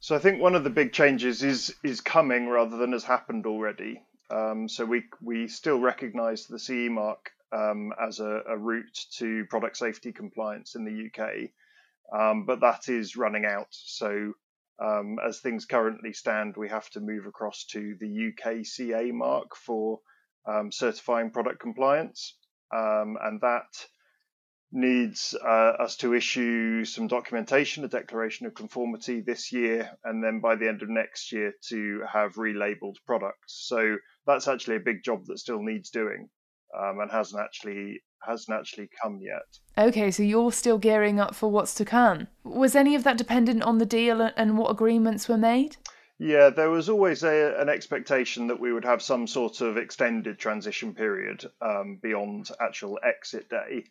So 0.00 0.14
I 0.14 0.20
think 0.20 0.40
one 0.40 0.54
of 0.54 0.62
the 0.62 0.70
big 0.70 0.92
changes 0.92 1.42
is 1.42 1.74
is 1.82 2.00
coming 2.00 2.48
rather 2.48 2.76
than 2.76 2.92
has 2.92 3.04
happened 3.04 3.46
already. 3.46 4.02
Um, 4.30 4.68
so 4.68 4.84
we 4.84 5.04
we 5.20 5.48
still 5.48 5.80
recognise 5.80 6.46
the 6.46 6.58
CE 6.58 6.88
mark 6.88 7.32
um, 7.52 7.92
as 8.00 8.20
a, 8.20 8.42
a, 8.46 8.56
route 8.56 9.06
to 9.16 9.46
product 9.46 9.76
safety 9.76 10.12
compliance 10.12 10.74
in 10.74 10.84
the 10.84 11.08
UK, 11.08 11.50
um, 12.12 12.44
but 12.44 12.60
that 12.60 12.88
is 12.88 13.16
running 13.16 13.46
out. 13.46 13.68
So 13.70 14.34
um, 14.78 15.18
as 15.26 15.40
things 15.40 15.64
currently 15.64 16.12
stand, 16.12 16.56
we 16.56 16.68
have 16.68 16.88
to 16.90 17.00
move 17.00 17.26
across 17.26 17.64
to 17.72 17.96
the 17.98 18.28
UK 18.28 18.66
CA 18.66 19.10
mark 19.10 19.56
for 19.56 20.00
um, 20.46 20.70
certifying 20.70 21.30
product 21.30 21.58
compliance, 21.58 22.36
um, 22.72 23.16
and 23.20 23.40
that 23.40 23.86
needs 24.70 25.34
uh, 25.42 25.72
us 25.80 25.96
to 25.96 26.14
issue 26.14 26.84
some 26.84 27.06
documentation, 27.06 27.84
a 27.84 27.88
declaration 27.88 28.46
of 28.46 28.54
conformity 28.54 29.20
this 29.20 29.52
year, 29.52 29.90
and 30.04 30.22
then 30.22 30.40
by 30.40 30.56
the 30.56 30.68
end 30.68 30.82
of 30.82 30.88
next 30.88 31.32
year 31.32 31.54
to 31.68 32.02
have 32.12 32.34
relabeled 32.34 32.96
products. 33.06 33.66
So 33.66 33.96
that's 34.26 34.48
actually 34.48 34.76
a 34.76 34.80
big 34.80 35.02
job 35.02 35.24
that 35.26 35.38
still 35.38 35.62
needs 35.62 35.90
doing 35.90 36.28
um, 36.78 37.00
and 37.00 37.10
hasn't 37.10 37.42
actually 37.42 38.02
hasn't 38.26 38.58
actually 38.58 38.90
come 39.00 39.20
yet. 39.22 39.86
Okay, 39.86 40.10
so 40.10 40.22
you're 40.22 40.52
still 40.52 40.76
gearing 40.76 41.20
up 41.20 41.34
for 41.34 41.50
what's 41.50 41.74
to 41.74 41.84
come. 41.84 42.26
Was 42.42 42.74
any 42.74 42.94
of 42.94 43.04
that 43.04 43.16
dependent 43.16 43.62
on 43.62 43.78
the 43.78 43.86
deal 43.86 44.20
and 44.20 44.58
what 44.58 44.70
agreements 44.70 45.28
were 45.28 45.38
made? 45.38 45.76
Yeah, 46.18 46.50
there 46.50 46.68
was 46.68 46.88
always 46.88 47.22
a, 47.22 47.54
an 47.60 47.68
expectation 47.68 48.48
that 48.48 48.58
we 48.58 48.72
would 48.72 48.84
have 48.84 49.00
some 49.00 49.28
sort 49.28 49.60
of 49.60 49.76
extended 49.76 50.38
transition 50.38 50.94
period 50.94 51.44
um, 51.62 52.00
beyond 52.02 52.50
actual 52.60 52.98
exit 53.04 53.48
day 53.48 53.84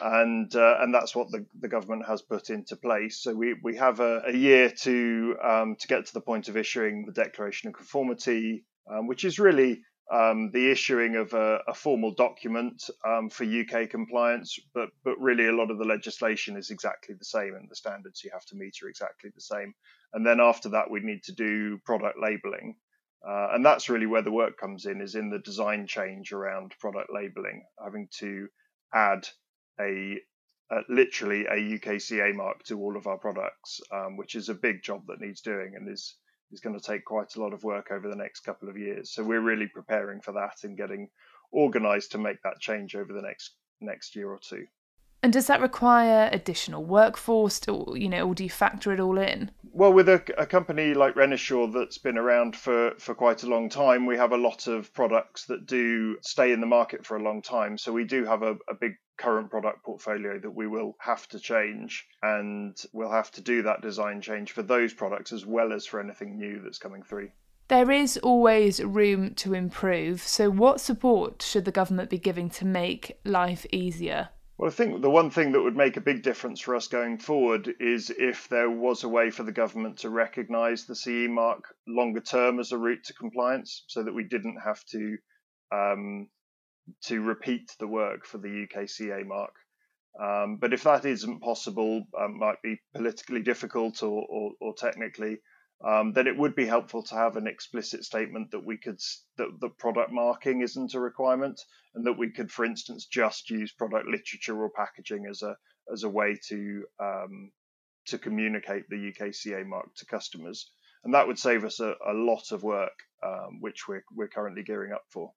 and 0.00 0.54
uh, 0.54 0.76
and 0.80 0.94
that's 0.94 1.14
what 1.14 1.30
the, 1.30 1.46
the 1.60 1.68
government 1.68 2.06
has 2.06 2.22
put 2.22 2.50
into 2.50 2.76
place. 2.76 3.22
So 3.22 3.34
we, 3.34 3.54
we 3.62 3.76
have 3.76 4.00
a, 4.00 4.22
a 4.26 4.36
year 4.36 4.70
to 4.70 5.36
um, 5.42 5.76
to 5.76 5.88
get 5.88 6.06
to 6.06 6.14
the 6.14 6.20
point 6.20 6.48
of 6.48 6.56
issuing 6.56 7.04
the 7.06 7.12
declaration 7.12 7.68
of 7.68 7.74
conformity, 7.74 8.64
um, 8.90 9.06
which 9.06 9.24
is 9.24 9.38
really 9.38 9.82
um, 10.12 10.50
the 10.52 10.70
issuing 10.70 11.16
of 11.16 11.32
a, 11.32 11.60
a 11.66 11.74
formal 11.74 12.14
document 12.14 12.88
um, 13.06 13.30
for 13.30 13.44
UK 13.44 13.88
compliance. 13.90 14.58
But 14.74 14.90
but 15.04 15.18
really, 15.18 15.46
a 15.46 15.56
lot 15.56 15.70
of 15.70 15.78
the 15.78 15.84
legislation 15.84 16.56
is 16.56 16.70
exactly 16.70 17.14
the 17.18 17.24
same, 17.24 17.54
and 17.54 17.68
the 17.68 17.76
standards 17.76 18.22
you 18.22 18.30
have 18.32 18.44
to 18.46 18.56
meet 18.56 18.76
are 18.82 18.88
exactly 18.88 19.30
the 19.34 19.40
same. 19.40 19.74
And 20.12 20.26
then 20.26 20.40
after 20.40 20.70
that, 20.70 20.90
we 20.90 21.00
need 21.00 21.22
to 21.24 21.32
do 21.32 21.78
product 21.84 22.18
labeling. 22.20 22.76
Uh, 23.26 23.48
and 23.54 23.64
that's 23.64 23.88
really 23.88 24.06
where 24.06 24.22
the 24.22 24.30
work 24.30 24.56
comes 24.56 24.86
in, 24.86 25.00
is 25.00 25.16
in 25.16 25.30
the 25.30 25.40
design 25.40 25.86
change 25.86 26.32
around 26.32 26.72
product 26.78 27.10
labeling, 27.12 27.64
having 27.82 28.08
to 28.20 28.46
add 28.94 29.26
a 29.80 30.18
uh, 30.70 30.80
literally 30.88 31.46
a 31.46 31.54
UKCA 31.54 32.34
mark 32.34 32.64
to 32.64 32.80
all 32.80 32.96
of 32.96 33.06
our 33.06 33.18
products, 33.18 33.80
um, 33.92 34.16
which 34.16 34.34
is 34.34 34.48
a 34.48 34.54
big 34.54 34.82
job 34.82 35.02
that 35.06 35.20
needs 35.20 35.40
doing 35.40 35.74
and 35.76 35.88
is 35.88 36.16
is 36.52 36.60
going 36.60 36.78
to 36.78 36.84
take 36.84 37.04
quite 37.04 37.34
a 37.34 37.40
lot 37.40 37.52
of 37.52 37.64
work 37.64 37.90
over 37.90 38.08
the 38.08 38.16
next 38.16 38.40
couple 38.40 38.68
of 38.68 38.78
years. 38.78 39.12
So 39.12 39.24
we're 39.24 39.40
really 39.40 39.66
preparing 39.66 40.20
for 40.20 40.32
that 40.32 40.62
and 40.62 40.76
getting 40.76 41.08
organised 41.52 42.12
to 42.12 42.18
make 42.18 42.40
that 42.42 42.60
change 42.60 42.94
over 42.94 43.12
the 43.12 43.22
next 43.22 43.56
next 43.80 44.16
year 44.16 44.30
or 44.30 44.38
two. 44.38 44.66
And 45.22 45.32
does 45.32 45.46
that 45.48 45.60
require 45.60 46.28
additional 46.32 46.84
workforce, 46.84 47.60
or 47.68 47.96
you 47.96 48.08
know, 48.08 48.28
or 48.28 48.34
do 48.34 48.44
you 48.44 48.50
factor 48.50 48.92
it 48.92 49.00
all 49.00 49.18
in? 49.18 49.50
Well, 49.76 49.92
with 49.92 50.08
a, 50.08 50.22
a, 50.38 50.46
company 50.46 50.94
like 50.94 51.16
Renishaw 51.16 51.70
that's 51.70 51.98
been 51.98 52.16
around 52.16 52.56
for, 52.56 52.92
for 52.98 53.14
quite 53.14 53.42
a 53.42 53.46
long 53.46 53.68
time, 53.68 54.06
we 54.06 54.16
have 54.16 54.32
a 54.32 54.38
lot 54.38 54.68
of 54.68 54.90
products 54.94 55.44
that 55.48 55.66
do 55.66 56.16
stay 56.22 56.52
in 56.52 56.62
the 56.62 56.66
market 56.66 57.04
for 57.04 57.18
a 57.18 57.22
long 57.22 57.42
time. 57.42 57.76
So 57.76 57.92
we 57.92 58.04
do 58.04 58.24
have 58.24 58.42
a, 58.42 58.56
a 58.70 58.74
big 58.80 58.92
current 59.18 59.50
product 59.50 59.84
portfolio 59.84 60.38
that 60.38 60.50
we 60.50 60.66
will 60.66 60.96
have 61.00 61.28
to 61.28 61.38
change, 61.38 62.06
and 62.22 62.74
we'll 62.94 63.10
have 63.10 63.30
to 63.32 63.42
do 63.42 63.64
that 63.64 63.82
design 63.82 64.22
change 64.22 64.52
for 64.52 64.62
those 64.62 64.94
products 64.94 65.30
as 65.30 65.44
well 65.44 65.74
as 65.74 65.84
for 65.84 66.00
anything 66.00 66.38
new 66.38 66.62
that's 66.62 66.78
coming 66.78 67.02
through. 67.02 67.28
There 67.68 67.90
is 67.90 68.16
always 68.16 68.82
room 68.82 69.34
to 69.34 69.52
improve. 69.52 70.22
So, 70.22 70.48
what 70.48 70.80
support 70.80 71.42
should 71.42 71.66
the 71.66 71.70
government 71.70 72.08
be 72.08 72.18
giving 72.18 72.48
to 72.48 72.64
make 72.64 73.18
life 73.26 73.66
easier? 73.70 74.30
Well, 74.58 74.70
I 74.70 74.72
think 74.72 75.02
the 75.02 75.10
one 75.10 75.30
thing 75.30 75.52
that 75.52 75.60
would 75.60 75.76
make 75.76 75.98
a 75.98 76.00
big 76.00 76.22
difference 76.22 76.60
for 76.60 76.74
us 76.74 76.88
going 76.88 77.18
forward 77.18 77.74
is 77.78 78.08
if 78.08 78.48
there 78.48 78.70
was 78.70 79.04
a 79.04 79.08
way 79.08 79.30
for 79.30 79.42
the 79.42 79.52
government 79.52 79.98
to 79.98 80.10
recognise 80.10 80.86
the 80.86 80.96
CE 80.96 81.28
mark 81.28 81.74
longer 81.86 82.22
term 82.22 82.58
as 82.58 82.72
a 82.72 82.78
route 82.78 83.04
to 83.04 83.12
compliance, 83.12 83.84
so 83.86 84.02
that 84.02 84.14
we 84.14 84.24
didn't 84.24 84.58
have 84.64 84.82
to 84.86 85.18
um, 85.72 86.28
to 87.02 87.20
repeat 87.20 87.70
the 87.78 87.86
work 87.86 88.24
for 88.24 88.38
the 88.38 88.66
UKCA 88.66 89.26
mark. 89.26 89.52
Um, 90.18 90.56
but 90.56 90.72
if 90.72 90.84
that 90.84 91.04
isn't 91.04 91.40
possible, 91.40 92.04
um, 92.18 92.38
might 92.38 92.62
be 92.62 92.80
politically 92.94 93.42
difficult 93.42 94.02
or, 94.02 94.24
or, 94.26 94.52
or 94.60 94.74
technically, 94.74 95.38
um, 95.84 96.12
then 96.12 96.26
it 96.26 96.36
would 96.36 96.54
be 96.54 96.66
helpful 96.66 97.02
to 97.02 97.14
have 97.14 97.36
an 97.36 97.46
explicit 97.46 98.04
statement 98.04 98.50
that 98.50 98.64
we 98.64 98.78
could 98.78 98.98
that 99.36 99.48
the 99.60 99.68
product 99.68 100.10
marking 100.10 100.62
isn't 100.62 100.94
a 100.94 101.00
requirement, 101.00 101.60
and 101.94 102.06
that 102.06 102.18
we 102.18 102.30
could, 102.30 102.50
for 102.50 102.64
instance, 102.64 103.06
just 103.06 103.50
use 103.50 103.72
product 103.72 104.06
literature 104.06 104.60
or 104.60 104.70
packaging 104.70 105.26
as 105.28 105.42
a 105.42 105.54
as 105.92 106.02
a 106.04 106.08
way 106.08 106.38
to 106.48 106.84
um, 106.98 107.50
to 108.06 108.18
communicate 108.18 108.88
the 108.88 109.12
UKCA 109.12 109.66
mark 109.66 109.94
to 109.96 110.06
customers, 110.06 110.70
and 111.04 111.12
that 111.12 111.26
would 111.26 111.38
save 111.38 111.64
us 111.64 111.80
a, 111.80 111.94
a 112.06 112.14
lot 112.14 112.52
of 112.52 112.62
work, 112.62 112.98
um, 113.22 113.60
which 113.60 113.86
we're 113.86 114.04
we're 114.14 114.28
currently 114.28 114.62
gearing 114.62 114.92
up 114.92 115.04
for. 115.10 115.32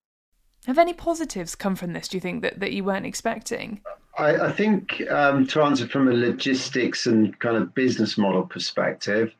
Have 0.67 0.77
any 0.77 0.93
positives 0.93 1.55
come 1.55 1.75
from 1.75 1.93
this? 1.93 2.07
Do 2.07 2.17
you 2.17 2.21
think 2.21 2.41
that, 2.43 2.59
that 2.59 2.73
you 2.73 2.83
weren't 2.83 3.05
expecting? 3.05 3.81
I, 4.17 4.47
I 4.47 4.51
think 4.51 5.01
um, 5.09 5.47
to 5.47 5.61
answer 5.61 5.87
from 5.87 6.09
a 6.09 6.13
logistics 6.13 7.07
and 7.07 7.37
kind 7.39 7.55
of 7.55 7.73
business 7.73 8.17
model 8.17 8.45
perspective, 8.45 9.33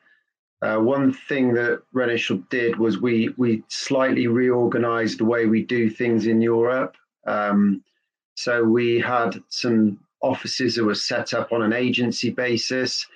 uh, 0.62 0.78
one 0.78 1.14
thing 1.14 1.54
that 1.54 1.82
Renishaw 1.96 2.48
did 2.50 2.78
was 2.78 3.00
we 3.00 3.34
we 3.38 3.64
slightly 3.70 4.28
reorganized 4.28 5.20
the 5.20 5.26
way 5.26 5.46
we 5.46 5.64
do 5.64 5.90
things 5.90 6.28
in 6.28 6.42
Europe. 6.42 6.96
Um, 7.26 7.84
so 8.36 8.64
we 8.64 9.00
had 9.00 9.42
some 9.50 10.00
offices 10.22 10.76
that 10.76 10.84
were 10.84 10.96
set 10.96 11.34
up 11.34 11.54
on 11.54 11.62
an 11.62 11.72
agency 11.72 12.30
basis, 12.30 13.08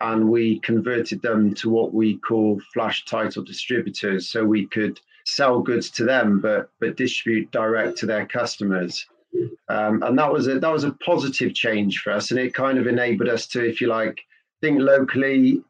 and 0.00 0.28
we 0.28 0.60
converted 0.60 1.22
them 1.22 1.54
to 1.54 1.70
what 1.70 1.94
we 1.94 2.18
call 2.18 2.60
flash 2.74 3.04
title 3.06 3.42
distributors. 3.42 4.28
So 4.28 4.44
we 4.44 4.66
could 4.66 5.00
sell 5.24 5.60
goods 5.60 5.88
to 5.92 6.04
them, 6.04 6.38
but 6.40 6.70
but 6.80 6.96
distribute 6.96 7.50
direct 7.50 7.96
to 7.98 8.06
their 8.06 8.26
customers. 8.26 9.06
Um, 9.68 10.02
and 10.02 10.18
that 10.18 10.30
was 10.30 10.48
a 10.48 10.58
that 10.58 10.72
was 10.72 10.84
a 10.84 10.92
positive 11.04 11.54
change 11.54 12.00
for 12.00 12.12
us, 12.12 12.30
and 12.30 12.38
it 12.38 12.52
kind 12.52 12.78
of 12.78 12.86
enabled 12.86 13.30
us 13.30 13.46
to, 13.48 13.64
if 13.64 13.80
you 13.80 13.86
like, 13.86 14.20
think 14.60 14.80
locally 14.80 15.62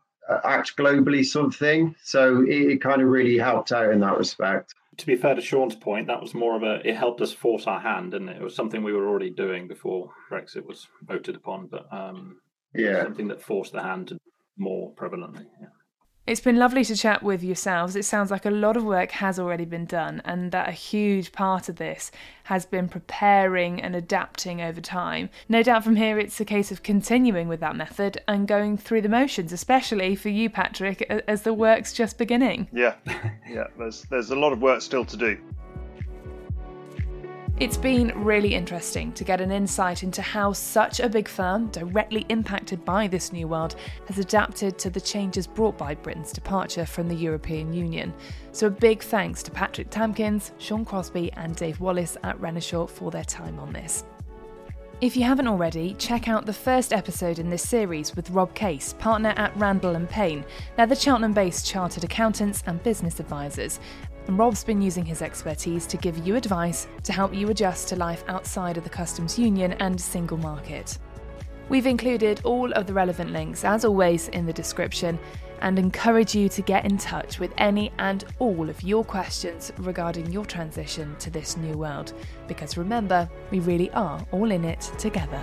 act 0.45 0.77
globally 0.77 1.25
sort 1.25 1.47
of 1.47 1.57
thing. 1.57 1.95
So 2.03 2.43
it, 2.43 2.73
it, 2.73 2.83
kind 2.83 3.03
of 3.03 3.09
really 3.09 3.39
helped 3.39 3.73
out 3.73 3.91
in 3.91 4.01
that 4.01 4.19
respect. 4.19 4.75
To 4.97 5.07
be 5.07 5.17
fair 5.17 5.35
to 5.35 5.41
Sean's 5.41 5.75
point, 5.75 6.07
that 6.09 6.21
was 6.21 6.35
more 6.35 6.57
of 6.57 6.63
a 6.63 6.87
it 6.87 6.97
helped 6.97 7.21
us 7.21 7.33
force 7.33 7.67
our 7.67 7.81
hand, 7.81 8.15
and 8.15 8.29
it? 8.29 8.37
it? 8.37 8.43
was 8.43 8.55
something 8.55 8.83
we 8.83 8.93
were 8.93 9.09
already 9.09 9.31
doing 9.31 9.67
before 9.67 10.11
Brexit 10.31 10.67
was 10.67 10.87
voted 11.03 11.37
upon, 11.37 11.67
but 11.67 11.87
um, 11.93 12.39
yeah, 12.75 13.03
something 13.03 13.29
that 13.29 13.43
forced 13.43 13.73
the 13.73 13.83
hand 13.83 14.19
more 14.59 14.93
prevalently. 14.95 15.47
It's 16.31 16.41
been 16.41 16.59
lovely 16.59 16.85
to 16.85 16.95
chat 16.95 17.25
with 17.25 17.43
yourselves. 17.43 17.97
It 17.97 18.05
sounds 18.05 18.31
like 18.31 18.47
a 18.47 18.53
lot 18.53 18.77
of 18.77 18.85
work 18.85 19.11
has 19.11 19.37
already 19.41 19.65
been 19.65 19.85
done, 19.85 20.23
and 20.25 20.53
that 20.53 20.69
a 20.69 20.71
huge 20.71 21.33
part 21.33 21.69
of 21.69 21.75
this 21.75 22.13
has 22.45 22.65
been 22.65 22.89
preparing 22.89 23.83
and 23.83 23.97
adapting 23.97 24.61
over 24.61 24.81
time. 24.81 25.29
No 25.49 25.65
doubt 25.65 25.83
from 25.83 25.97
here 25.97 26.21
it's 26.21 26.41
a 26.41 26.45
case 26.45 26.71
of 26.71 26.85
continuing 26.85 27.49
with 27.49 27.59
that 27.59 27.75
method 27.75 28.23
and 28.29 28.47
going 28.47 28.77
through 28.77 29.01
the 29.01 29.09
motions, 29.09 29.53
especially 29.53 30.15
for 30.15 30.29
you, 30.29 30.49
Patrick, 30.49 31.03
as 31.27 31.43
the 31.43 31.53
work's 31.53 31.93
just 31.93 32.17
beginning. 32.17 32.69
Yeah, 32.73 32.95
yeah, 33.51 33.67
there's, 33.77 34.03
there's 34.03 34.31
a 34.31 34.37
lot 34.37 34.53
of 34.53 34.63
work 34.63 34.83
still 34.83 35.05
to 35.07 35.17
do. 35.17 35.37
It's 37.61 37.77
been 37.77 38.11
really 38.25 38.55
interesting 38.55 39.13
to 39.13 39.23
get 39.23 39.43
an 39.43 39.53
insight 39.53 40.03
into 40.03 40.23
how 40.23 40.55
such 40.55 40.99
a 40.99 41.11
big 41.11 41.29
firm, 41.29 41.67
directly 41.67 42.25
impacted 42.31 42.83
by 42.87 43.07
this 43.07 43.35
new 43.35 43.49
world, 43.49 43.77
has 44.07 44.17
adapted 44.17 44.79
to 44.79 44.89
the 44.89 44.99
changes 44.99 45.47
brought 45.47 45.77
by 45.77 45.95
Britain's 45.95 46.33
departure 46.33 46.87
from 46.87 47.07
the 47.07 47.15
European 47.15 47.71
Union. 47.75 48.15
So, 48.53 48.69
a 48.69 48.71
big 48.71 49.03
thanks 49.03 49.43
to 49.43 49.51
Patrick 49.51 49.91
Tamkins, 49.91 50.53
Sean 50.57 50.87
Crosby, 50.87 51.31
and 51.35 51.55
Dave 51.55 51.81
Wallace 51.81 52.17
at 52.23 52.41
Renishaw 52.41 52.89
for 52.89 53.11
their 53.11 53.25
time 53.25 53.59
on 53.59 53.75
this. 53.75 54.05
If 55.03 55.17
you 55.17 55.25
haven't 55.25 55.49
already, 55.49 55.95
check 55.95 56.29
out 56.29 56.45
the 56.45 56.53
first 56.53 56.93
episode 56.93 57.39
in 57.39 57.49
this 57.49 57.67
series 57.67 58.15
with 58.15 58.29
Rob 58.31 58.55
Case, 58.55 58.95
partner 58.99 59.33
at 59.37 59.57
Randall 59.57 59.97
and 59.97 60.09
Payne. 60.09 60.45
They're 60.77 60.87
the 60.87 60.95
Cheltenham-based 60.95 61.67
chartered 61.67 62.05
accountants 62.05 62.63
and 62.67 62.83
business 62.83 63.19
advisors, 63.19 63.81
and 64.31 64.39
Rob's 64.39 64.63
been 64.63 64.81
using 64.81 65.05
his 65.05 65.23
expertise 65.23 65.89
to 65.89 65.97
give 65.97 66.25
you 66.25 66.37
advice 66.37 66.87
to 67.03 67.13
help 67.13 67.35
you 67.35 67.51
adjust 67.51 67.89
to 67.89 67.97
life 67.97 68.23
outside 68.29 68.77
of 68.77 68.85
the 68.85 68.89
customs 68.89 69.37
union 69.37 69.73
and 69.81 70.01
single 70.01 70.37
market. 70.37 70.99
We've 71.69 71.89
included 71.89 72.41
all 72.45 72.73
of 72.75 72.87
the 72.87 72.93
relevant 72.93 73.33
links, 73.33 73.65
as 73.65 73.85
always, 73.85 74.29
in 74.29 74.47
the 74.47 74.53
description 74.53 75.19
and 75.63 75.81
encourage 75.81 76.33
you 76.33 76.49
to 76.49 76.63
get 76.63 76.85
in 76.85 76.97
touch 76.97 77.41
with 77.41 77.53
any 77.59 77.91
and 77.99 78.25
all 78.39 78.71
of 78.71 78.81
your 78.85 79.05
questions 79.05 79.73
regarding 79.79 80.31
your 80.31 80.45
transition 80.45 81.17
to 81.19 81.29
this 81.29 81.57
new 81.57 81.77
world. 81.77 82.13
Because 82.47 82.77
remember, 82.77 83.29
we 83.51 83.59
really 83.59 83.91
are 83.91 84.25
all 84.31 84.53
in 84.53 84.65
it 84.65 84.93
together. 84.97 85.43